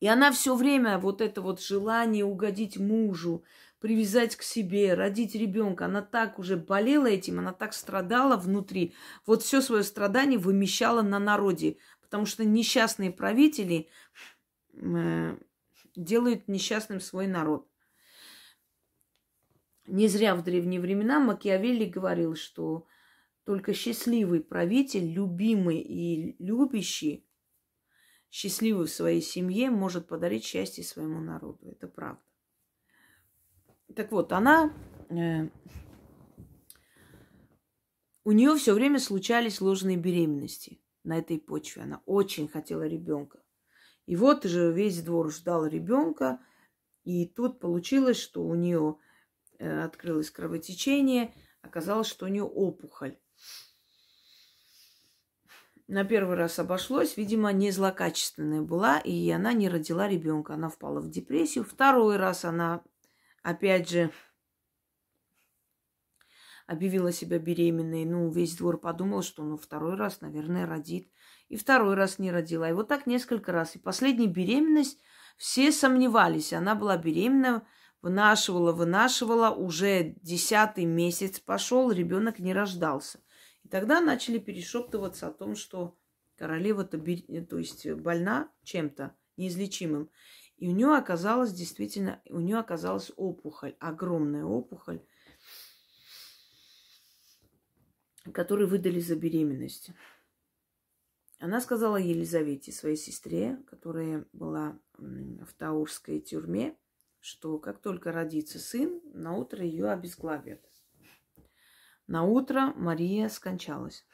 [0.00, 3.44] И она все время вот это вот желание угодить мужу,
[3.78, 8.94] привязать к себе, родить ребенка, она так уже болела этим, она так страдала внутри.
[9.26, 13.90] Вот все свое страдание вымещала на народе, потому что несчастные правители
[14.72, 15.36] э,
[15.94, 17.68] делают несчастным свой народ.
[19.86, 22.86] Не зря в древние времена Макиавелли говорил, что
[23.46, 27.24] только счастливый правитель, любимый и любящий,
[28.28, 31.60] счастливый в своей семье, может подарить счастье своему народу.
[31.70, 32.20] Это правда.
[33.94, 34.74] Так вот, она...
[35.10, 35.48] Э,
[38.24, 41.82] у нее все время случались ложные беременности на этой почве.
[41.82, 43.40] Она очень хотела ребенка.
[44.06, 46.40] И вот же весь двор ждал ребенка.
[47.04, 48.98] И тут получилось, что у нее
[49.60, 51.32] э, открылось кровотечение.
[51.62, 53.16] Оказалось, что у нее опухоль
[55.88, 60.54] на первый раз обошлось, видимо, не злокачественная была, и она не родила ребенка.
[60.54, 61.64] Она впала в депрессию.
[61.64, 62.82] Второй раз она,
[63.42, 64.10] опять же,
[66.66, 68.04] объявила себя беременной.
[68.04, 71.08] Ну, весь двор подумал, что ну второй раз, наверное, родит.
[71.48, 72.68] И второй раз не родила.
[72.68, 73.76] И вот так несколько раз.
[73.76, 74.98] И последняя беременность
[75.36, 76.52] все сомневались.
[76.52, 77.64] Она была беременна,
[78.02, 79.50] вынашивала, вынашивала.
[79.50, 83.20] Уже десятый месяц пошел, ребенок не рождался.
[83.66, 85.98] И тогда начали перешептываться о том, что
[86.36, 90.08] королева-то, то есть больна чем-то неизлечимым.
[90.56, 95.04] И у нее оказалась действительно, у нее оказалась опухоль, огромная опухоль,
[98.32, 99.90] которую выдали за беременность.
[101.40, 106.78] Она сказала Елизавете, своей сестре, которая была в Таурской тюрьме,
[107.18, 110.60] что как только родится сын, на утро ее обезглавят.
[112.06, 114.04] На утро Мария скончалась.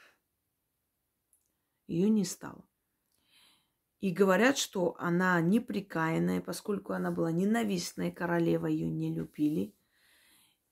[1.86, 2.64] Ее не стало.
[4.00, 9.74] И говорят, что она неприкаянная, поскольку она была ненавистная королева, ее не любили.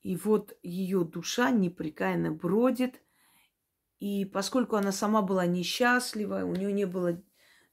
[0.03, 3.03] И вот ее душа неприкаянно бродит.
[3.99, 7.23] И поскольку она сама была несчастлива, у нее не было,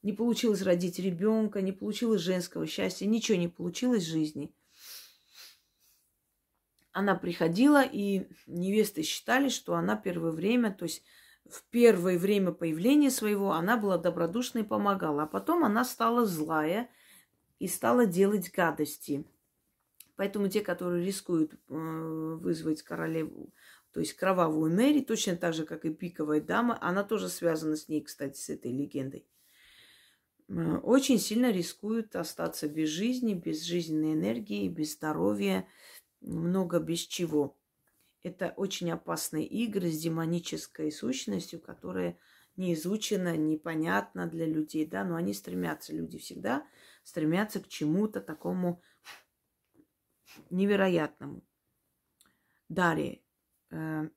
[0.02, 4.52] не получилось родить ребенка, не получилось женского счастья, ничего не получилось в жизни–
[6.98, 11.04] она приходила, и невесты считали, что она первое время, то есть
[11.48, 16.90] в первое время появления своего она была добродушной и помогала, а потом она стала злая
[17.58, 19.24] и стала делать гадости.
[20.16, 23.54] Поэтому те, которые рискуют э, вызвать королеву,
[23.92, 27.88] то есть кровавую Мэри, точно так же, как и пиковая дама, она тоже связана с
[27.88, 29.24] ней, кстати, с этой легендой,
[30.48, 35.68] э, очень сильно рискуют остаться без жизни, без жизненной энергии, без здоровья,
[36.20, 37.56] много без чего.
[38.22, 42.18] Это очень опасные игры с демонической сущностью, которая
[42.56, 46.66] не изучена, непонятна для людей, да, но они стремятся, люди всегда
[47.04, 48.82] стремятся к чему-то такому
[50.50, 51.42] невероятному.
[52.68, 53.22] Далее.
[53.70, 54.10] Э,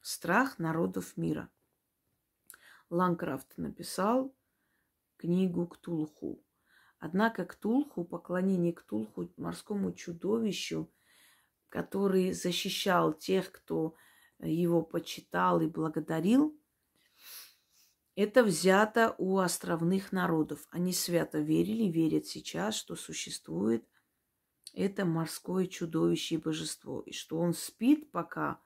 [0.00, 1.50] страх народов мира.
[2.90, 4.34] Ланкрафт написал
[5.16, 6.42] книгу Ктулху.
[6.98, 10.90] Однако Ктулху, поклонение Ктулху, морскому чудовищу,
[11.76, 13.96] который защищал тех, кто
[14.38, 16.58] его почитал и благодарил,
[18.14, 20.66] это взято у островных народов.
[20.70, 23.86] Они свято верили, верят сейчас, что существует
[24.72, 27.02] это морское чудовище и божество.
[27.02, 28.58] И что он спит пока,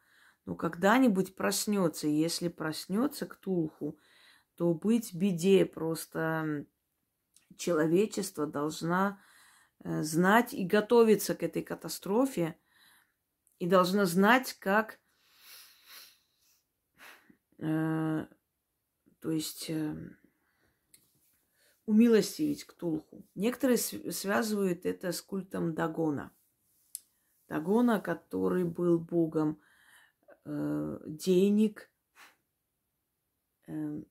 [0.47, 2.07] но когда-нибудь проснется.
[2.07, 3.99] И если проснется к Тулху,
[4.55, 5.67] то быть беде.
[5.67, 6.65] Просто
[7.57, 9.21] человечество должна
[9.83, 12.57] э, знать и готовиться к этой катастрофе–
[13.61, 14.99] и должна знать, как,
[17.59, 18.27] э,
[19.21, 19.95] то есть, э,
[21.85, 23.25] умилостивить Ктулху.
[23.35, 26.33] Некоторые связывают это с культом Дагона.
[27.49, 29.61] Дагона, который был богом
[30.47, 31.91] э, денег,
[33.67, 34.03] э,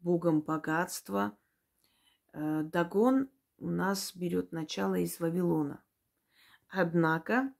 [0.00, 1.38] богом богатства.
[2.32, 5.84] Э, Дагон у нас берет начало из Вавилона.
[6.68, 7.54] Однако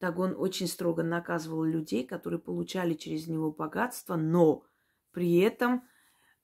[0.00, 4.64] Дагон очень строго наказывал людей, которые получали через него богатство, но
[5.12, 5.88] при этом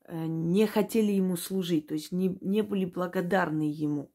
[0.05, 4.13] э, не хотели ему служить, то есть не, не были благодарны ему,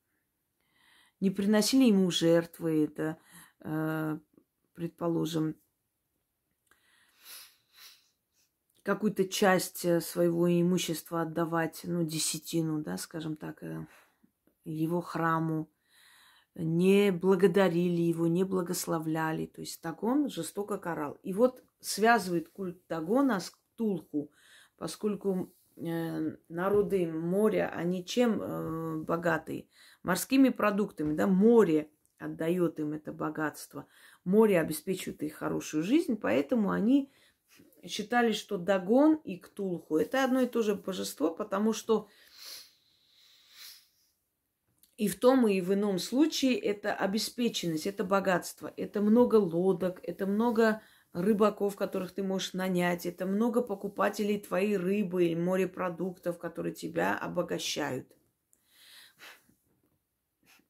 [1.20, 3.18] не приносили ему жертвы, это,
[3.60, 4.18] э,
[4.74, 5.56] предположим,
[8.84, 13.62] какую-то часть э, своего имущества отдавать, ну, десятину, да, скажем так,
[14.64, 15.70] его храму,
[16.56, 19.46] не благодарили его, не благословляли.
[19.46, 21.20] То есть Дагон жестоко карал.
[21.22, 24.32] И вот связывает культ Дагона с Ктулху,
[24.78, 29.68] поскольку э, народы моря, они чем э, богатые?
[30.02, 33.88] Морскими продуктами, да, море отдает им это богатство.
[34.24, 37.12] Море обеспечивает их хорошую жизнь, поэтому они
[37.86, 42.08] считали, что Дагон и Ктулху это одно и то же божество, потому что
[44.98, 50.26] и в том, и в ином случае это обеспеченность, это богатство, это много лодок, это
[50.26, 50.82] много
[51.12, 58.08] рыбаков, которых ты можешь нанять, это много покупателей твоей рыбы или морепродуктов, которые тебя обогащают.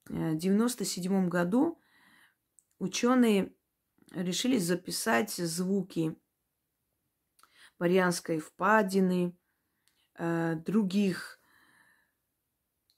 [0.08, 1.80] Э, в 97 году
[2.78, 3.52] ученые
[4.12, 6.16] решили записать звуки
[7.78, 9.36] Марианской впадины,
[10.14, 11.35] э, других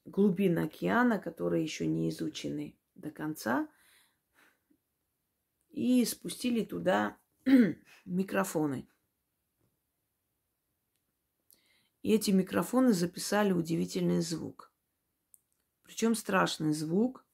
[0.09, 3.67] глубин океана, которые еще не изучены до конца,
[5.69, 7.17] и спустили туда
[8.05, 8.87] микрофоны.
[12.01, 14.71] И эти микрофоны записали удивительный звук.
[15.83, 17.25] Причем страшный звук,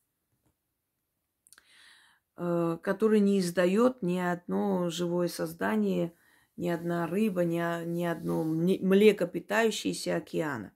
[2.36, 6.16] э, который не издает ни одно живое создание,
[6.58, 10.75] ни одна рыба, ни, ни одно млекопитающееся океана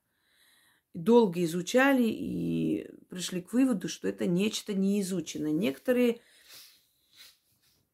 [0.93, 5.51] долго изучали и пришли к выводу, что это нечто неизученное.
[5.51, 6.21] Некоторые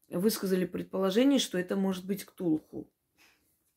[0.08, 2.90] высказали предположение, что это может быть Ктулху,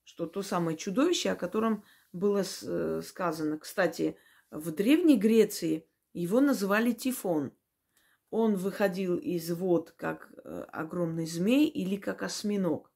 [0.04, 3.58] что то самое чудовище, о котором было э, сказано.
[3.58, 4.18] Кстати,
[4.52, 7.54] в Древней Греции его называли Тифон.
[8.32, 12.92] Он выходил из вод как э, огромный змей или как осьминог.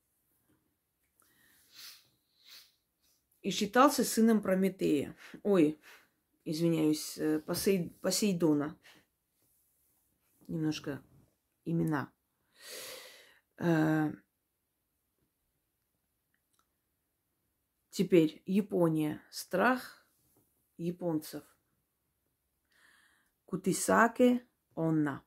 [3.42, 5.16] И считался сыном Прометея.
[5.42, 5.80] Ой,
[6.46, 8.78] извиняюсь, э, Посей, Посейдона.
[10.48, 11.04] Немножко
[11.66, 12.12] имена.
[13.58, 14.12] Э,
[17.90, 19.22] теперь Япония.
[19.32, 20.06] Страх
[20.78, 21.44] японцев.
[23.46, 25.24] Кутисаке Онна.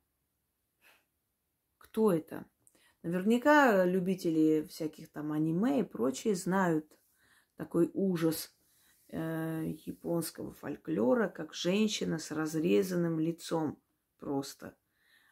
[1.79, 2.45] Кто это?
[3.03, 6.87] Наверняка любители всяких там аниме и прочее знают
[7.57, 8.53] такой ужас–
[9.09, 13.79] э, японского фольклора, как женщина с разрезанным лицом
[14.19, 14.77] просто,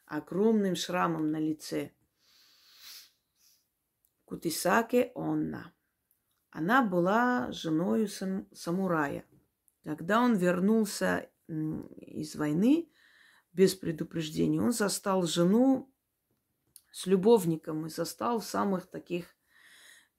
[0.06, 1.92] огромным шрамом на лице.
[4.24, 5.72] Кутисаке Онна.
[6.50, 9.24] Она была женой сам, самурая.
[9.84, 12.88] Когда он вернулся из войны
[13.52, 15.92] без предупреждения, он застал жену
[16.90, 19.34] с любовником и застал в самых таких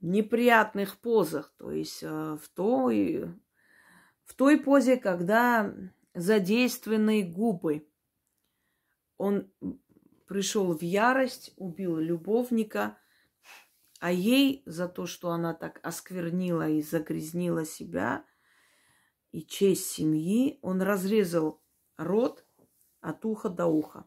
[0.02, 3.34] неприятных позах, то есть э, в той
[4.26, 5.74] в той позе, когда
[6.14, 7.88] задействованы губы.
[9.18, 9.50] Он
[10.28, 12.98] пришел в ярость, убил любовника,
[14.00, 18.26] а ей за то, что она так осквернила и загрязнила себя
[19.32, 21.62] и честь семьи, он разрезал
[21.98, 22.46] рот
[23.00, 24.06] от уха до уха.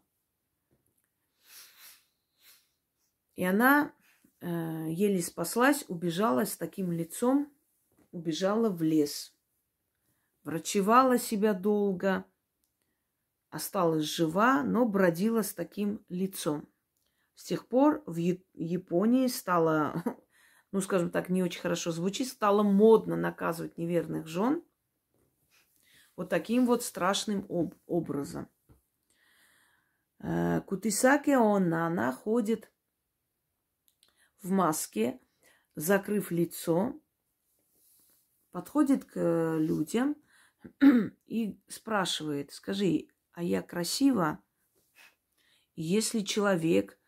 [3.37, 3.95] И она
[4.41, 7.53] э, еле спаслась, убежала с таким лицом,
[8.11, 9.35] убежала в лес–
[10.49, 12.25] врачевала себя долго,
[13.51, 16.67] осталась жива, но бродила с таким лицом.
[17.35, 20.03] С тех пор в Японии стало,
[20.73, 24.65] ну, скажем так, не очень хорошо звучит, стало модно наказывать неверных жен
[26.17, 28.49] вот таким вот страшным об- образом.
[30.21, 32.73] Э, Кутисаки Онна, она ходит
[34.41, 35.21] в маске,
[35.75, 36.99] закрыв лицо,
[38.51, 40.17] подходит к людям–
[41.27, 44.43] и спрашивает, скажи, а я красива?
[45.75, 46.99] Если человек,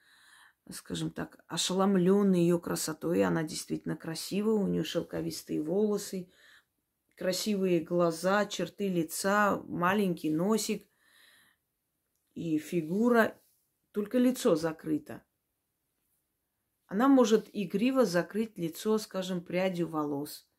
[0.71, 6.31] скажем так, ошеломлен ее красотой, она действительно красива, у нее шелковистые волосы,
[7.17, 10.89] красивые глаза, черты лица, маленький носик
[12.35, 13.37] и фигура,
[13.91, 15.25] только лицо закрыто.
[16.87, 20.47] Она может игриво закрыть лицо, скажем, прядью волос–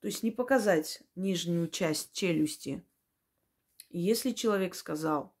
[0.00, 2.84] то есть не показать нижнюю часть челюсти.
[3.88, 5.34] И если человек сказал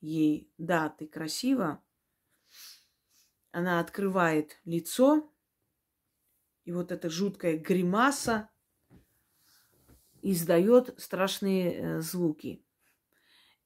[0.00, 1.82] ей, да, ты красива,
[3.50, 5.32] она открывает лицо,
[6.64, 8.48] и вот эта жуткая гримаса
[10.22, 12.64] издает страшные э, звуки.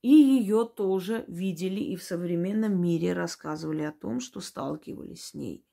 [0.00, 5.66] И ее тоже видели и в современном мире рассказывали о том, что сталкивались с ней.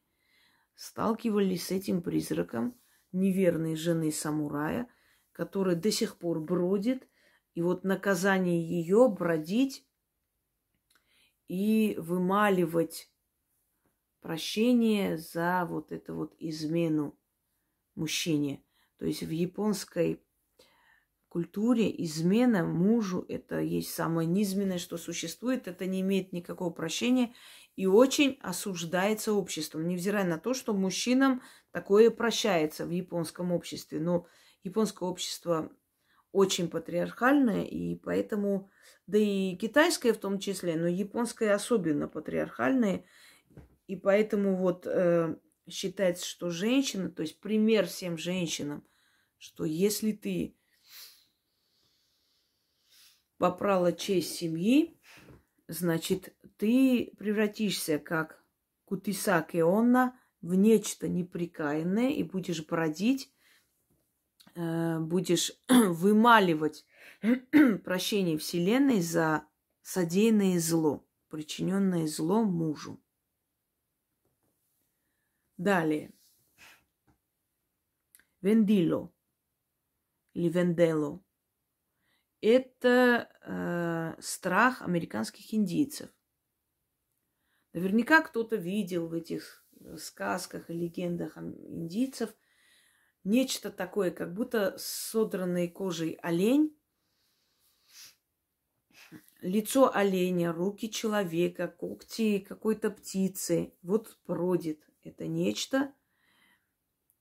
[0.76, 2.81] Сталкивались с этим призраком
[3.12, 4.88] неверной жены самурая,
[5.32, 7.08] которая до сих пор бродит.
[7.54, 9.86] И вот наказание ее бродить
[11.48, 13.12] и вымаливать
[14.22, 17.18] прощение за вот эту вот измену
[17.96, 18.64] мужчине.
[18.98, 20.24] То есть в японской
[21.32, 25.66] культуре измена мужу это есть самое низменное, что существует.
[25.66, 27.34] Это не имеет никакого прощения
[27.78, 34.02] и очень осуждается обществом, невзирая на то, что мужчинам такое прощается в японском обществе.
[34.02, 34.28] Но
[34.64, 35.72] японское общество
[36.34, 38.70] очень патриархальное, и поэтому,
[39.08, 43.06] да и китайское в том числе, но японское особенно патриархальное,
[43.88, 45.38] и поэтому вот э,
[45.70, 48.86] считается, что женщина, то есть пример всем женщинам,
[49.38, 50.58] что если ты
[53.42, 54.96] попрала честь семьи,
[55.68, 58.46] значит, ты превратишься как
[58.86, 63.34] Кутисак Ионна в нечто неприкаянное и будешь бродить,
[64.54, 66.86] э, будешь вымаливать
[67.84, 69.44] прощение Вселенной за
[69.82, 73.02] содеянное зло, причиненное зло мужу.
[75.58, 76.14] Далее.
[78.44, 79.12] Вендило
[80.36, 81.24] или вендело–
[82.42, 86.10] это э, страх американских индийцев.
[87.74, 89.64] Наверняка кто-то видел в этих
[89.98, 92.34] сказках и легендах индийцев
[93.24, 96.76] нечто такое, как будто содранной кожей олень,
[99.42, 103.74] лицо оленя, руки человека, когти какой-то птицы.
[103.82, 105.94] Вот бродит это нечто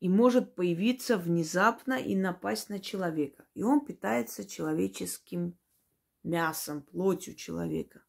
[0.01, 3.46] и может появиться внезапно и напасть на человека.
[3.55, 5.59] И он питается человеческим
[6.22, 8.03] мясом, плотью человека.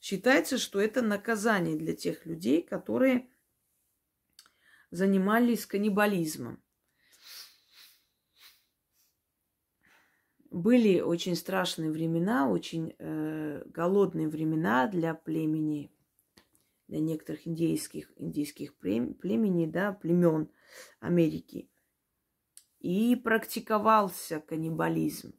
[0.00, 3.28] Считается, что это наказание для тех людей, которые
[4.90, 6.62] занимались каннибализмом.
[10.50, 15.92] Были очень страшные времена, очень э, голодные времена для племени
[16.88, 20.50] для некоторых индейских, индийских племени, да, племен
[21.00, 21.70] Америки.
[22.80, 25.34] И практиковался каннибализм.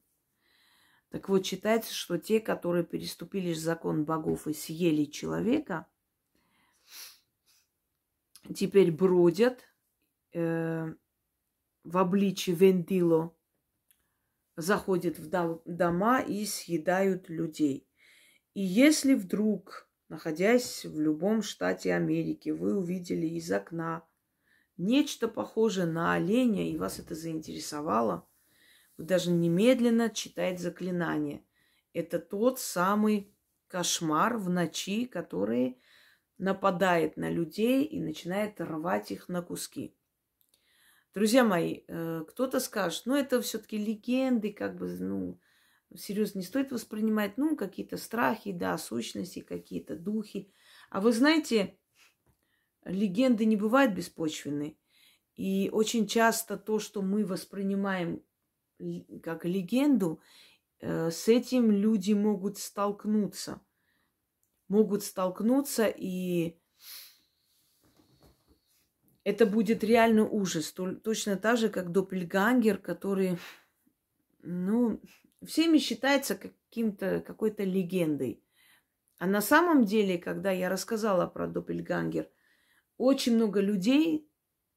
[1.10, 5.88] Так вот, считается, что те, которые переступили закон богов и съели человека,
[8.54, 9.64] теперь бродят
[10.34, 10.94] э,
[11.84, 13.36] в обличии вендило,
[14.56, 15.30] заходят в
[15.66, 17.88] дома и съедают людей.
[18.54, 24.04] И если вдруг находясь в любом штате Америки, вы увидели из окна
[24.80, 28.28] нечто похожее на оленя, и вас это заинтересовало,
[28.98, 31.46] вы даже немедленно читаете заклинание.
[31.94, 33.34] Это тот самый
[33.68, 35.80] кошмар в ночи, который
[36.38, 39.96] нападает на людей и начинает рвать их на куски.
[41.14, 45.40] Друзья мои, э, кто-то скажет, ну это все-таки легенды, как бы, ну,
[45.96, 50.54] серьезно не стоит воспринимать, ну, какие-то страхи, да, сущности, какие-то духи.
[50.90, 51.79] А вы знаете,
[52.86, 54.78] легенды не бывают беспочвенны.
[55.36, 58.22] И очень часто то, что мы воспринимаем
[59.24, 60.22] как легенду,
[60.80, 63.62] э, с этим люди могут столкнуться.
[64.68, 66.58] Могут столкнуться, и
[69.24, 70.74] это будет реальный ужас.
[70.74, 73.38] Точно так же, как Доппельгангер, который,
[74.42, 75.02] ну,
[75.46, 78.44] всеми считается каким-то, какой-то легендой.
[79.18, 82.30] А на самом деле, когда я рассказала про Доппельгангер,
[83.00, 84.30] очень много людей,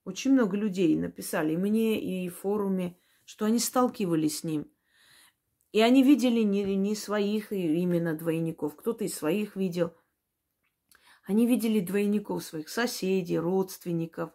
[0.04, 4.70] очень много людей написали мне, и в форуме, что они сталкивались с ним.
[5.72, 9.92] И они видели не, не своих именно двойников, кто-то из своих видел.
[11.24, 14.30] Они видели двойников своих соседей, родственников.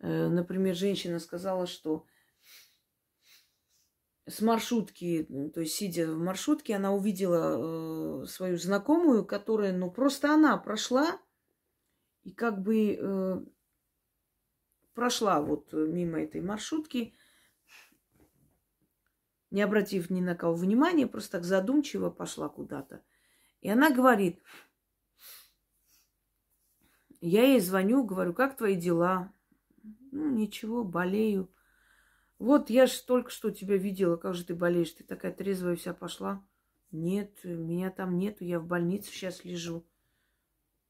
[0.00, 2.04] Э, например, женщина сказала, что
[4.26, 10.34] с маршрутки, то есть сидя в маршрутке, она увидела э, свою знакомую, которая, ну, просто
[10.34, 11.20] она прошла
[12.28, 13.40] и как бы э,
[14.92, 17.14] прошла вот мимо этой маршрутки,
[19.50, 23.02] не обратив ни на кого внимания, просто так задумчиво пошла куда-то.
[23.62, 24.42] И она говорит,
[27.22, 29.32] я ей звоню, говорю, как твои дела?
[30.12, 31.50] Ну, ничего, болею.
[32.38, 35.94] Вот я ж только что тебя видела, как же ты болеешь, ты такая трезвая вся
[35.94, 36.46] пошла.
[36.90, 39.87] Нет, меня там нету, я в больнице сейчас лежу.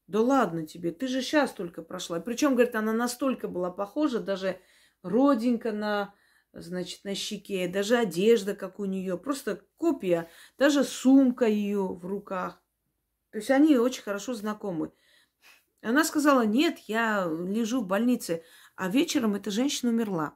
[0.09, 2.19] Да ладно тебе, ты же сейчас только прошла.
[2.19, 4.59] Причем, говорит, она настолько была похожа, даже
[5.03, 6.15] родинка на,
[6.51, 12.59] значит, на щеке, даже одежда, как у нее, просто копия, даже сумка ее в руках.
[13.29, 14.91] То есть они очень хорошо знакомы.
[15.83, 18.43] Она сказала, нет, я лежу в больнице,
[18.75, 20.35] а вечером эта женщина умерла.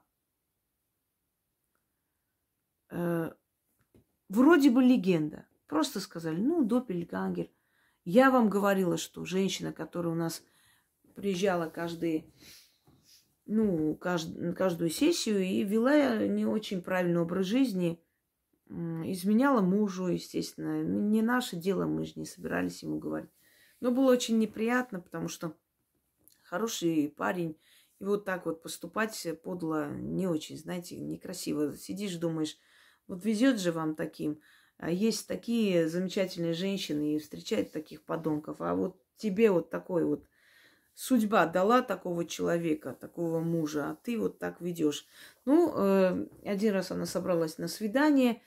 [2.92, 3.32] э,
[4.30, 5.48] вроде бы легенда.
[5.66, 7.50] Просто сказали, ну, допельгангер.
[8.06, 10.44] Я вам говорила, что женщина, которая у нас
[11.16, 12.26] приезжала каждый,
[13.46, 18.02] ну, кажд, каждую сессию и вела не очень правильный образ жизни,
[18.68, 20.84] изменяла мужу, естественно.
[20.84, 23.30] Не наше дело, мы же не собирались ему говорить.
[23.80, 25.56] Но было очень неприятно, потому что
[26.44, 27.58] хороший парень,
[28.00, 31.78] и вот так вот поступать подло не очень, знаете, некрасиво.
[31.78, 32.58] Сидишь, думаешь,
[33.08, 34.42] вот везет же вам таким.
[34.78, 38.58] А есть такие замечательные женщины и встречают таких подонков.
[38.60, 40.26] А вот тебе вот такой вот
[40.96, 45.08] судьба дала такого человека, такого мужа, а ты вот так ведешь.
[45.46, 48.42] Ну, э, один раз она собралась на свидание.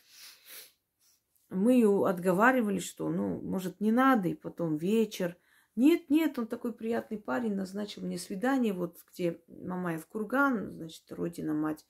[1.49, 5.37] Мы ее отговаривали, что, ну, может, не надо, и потом вечер.
[5.77, 11.53] Нет, нет, он такой приятный парень, назначил мне свидание, вот где Мамаев курган, значит, родина
[11.53, 11.85] мать.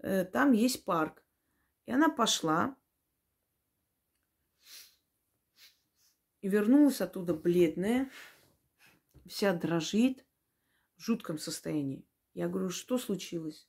[0.00, 1.22] Э, там есть парк.
[1.86, 2.76] И она пошла.
[6.40, 8.10] И вернулась оттуда бледная,
[9.26, 10.24] вся дрожит,
[10.96, 12.06] в жутком состоянии.
[12.34, 13.68] Я говорю, что случилось?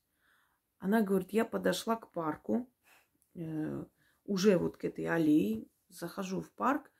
[0.79, 2.69] Она говорит, я подошла к парку,
[3.35, 3.85] э,
[4.25, 6.91] уже вот к этой аллее, захожу в парк,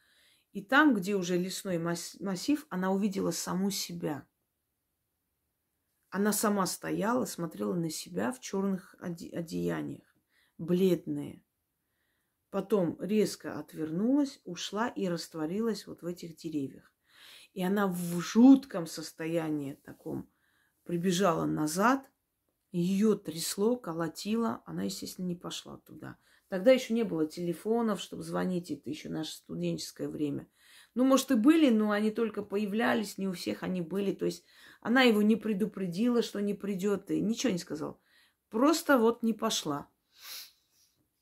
[0.51, 4.27] и там, где уже лесной массив, она увидела саму себя.
[6.09, 10.15] Она сама стояла, смотрела на себя в черных одеяниях,
[10.57, 11.41] бледная.
[12.51, 16.93] Потом резко отвернулась, ушла и растворилась вот в этих деревьях.
[17.53, 20.29] И она в жутком состоянии таком
[20.83, 22.05] прибежала назад,
[22.71, 26.17] ее трясло, колотило, она, естественно, не пошла туда.
[26.49, 30.49] Тогда еще не было телефонов, чтобы звонить, это еще наше студенческое время.
[30.93, 34.13] Ну, может, и были, но они только появлялись, не у всех они были.
[34.13, 34.43] То есть
[34.81, 37.97] она его не предупредила, что не придет, и ничего не сказала.
[38.49, 39.89] Просто вот не пошла.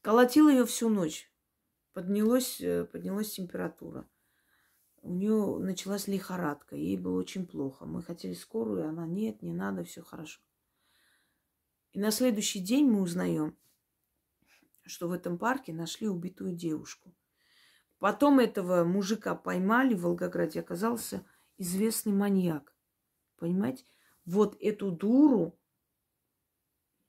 [0.01, 1.31] Колотила ее всю ночь.
[1.93, 4.07] Поднялась, э, поднялась температура.
[5.01, 7.85] У нее началась лихорадка, ей было очень плохо.
[7.85, 10.41] Мы хотели скорую, она нет, не надо, все хорошо.
[11.91, 13.57] И на следующий день мы узнаем,
[14.83, 17.13] что в этом парке нашли убитую девушку.
[17.97, 21.25] Потом этого мужика поймали в Волгограде, оказался
[21.57, 22.73] известный маньяк.
[23.37, 23.85] Понимаете?
[24.25, 25.57] Вот эту дуру,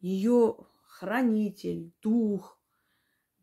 [0.00, 2.59] ее хранитель, дух,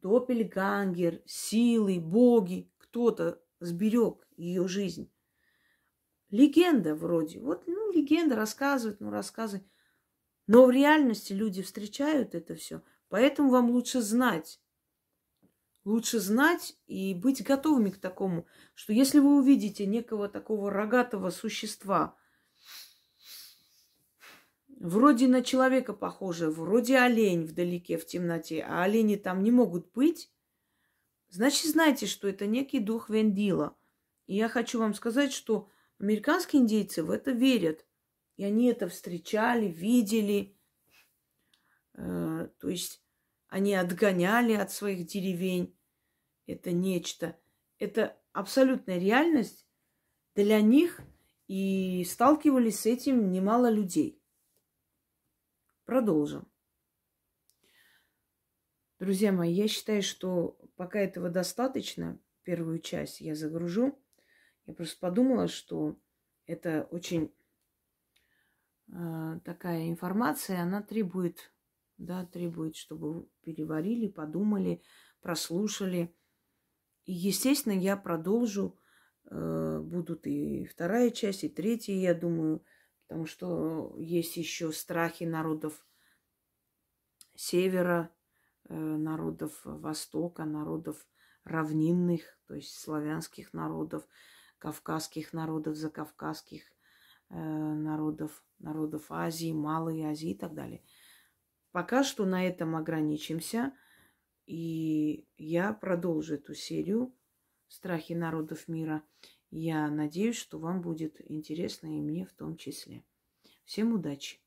[0.08, 5.12] допельгангер, силы, боги, кто-то сберег ее жизнь.
[6.30, 7.40] Легенда вроде.
[7.40, 9.68] Вот, ну, легенда рассказывает, ну, рассказывает.
[10.46, 14.62] Но в реальности люди встречают это все– Поэтому вам лучше знать.
[15.86, 22.18] Лучше знать и быть готовыми к такому, что если вы увидите некого такого рогатого существа,
[24.80, 30.32] вроде на человека похоже, вроде олень вдалеке, в темноте, а олени там не могут быть,
[31.30, 33.76] значит, знайте, что это некий дух Вендила.
[34.26, 35.70] И я хочу вам сказать, что
[36.00, 37.86] американские индейцы в это верят.
[38.36, 40.54] И они это встречали, видели–
[41.98, 43.02] Э, то есть
[43.50, 45.76] они отгоняли от своих деревень.
[46.46, 47.38] Это нечто.
[47.80, 49.66] Это абсолютная реальность
[50.36, 51.02] для них,
[51.48, 54.22] и сталкивались с этим немало людей.
[55.88, 56.46] Продолжим.
[59.00, 63.98] Друзья мои, я считаю, что пока этого достаточно, первую часть я загружу.
[64.66, 65.98] Я просто подумала, что
[66.46, 67.34] это очень
[68.92, 71.54] э, такая информация, она требует
[71.98, 74.82] да, требует, чтобы переварили, подумали,
[75.22, 76.14] прослушали.
[77.06, 78.78] И, естественно, я продолжу.
[79.32, 82.62] Э, будут и вторая часть, и третья, я думаю,
[83.08, 85.86] потому что есть еще страхи народов
[87.36, 88.12] севера,
[88.70, 91.08] э, народов востока, народов
[91.44, 94.08] равнинных, то есть славянских народов,
[94.60, 96.64] кавказских народов, закавказских
[97.30, 100.84] э, народов, народов Азии, Малой Азии и так далее–
[101.78, 103.72] Пока что на этом ограничимся.
[104.48, 107.14] И я продолжу эту серию
[107.68, 109.04] «Страхи народов мира».
[109.50, 113.04] Я надеюсь, что вам будет интересно и мне в том числе.
[113.66, 114.40] Всем удачи!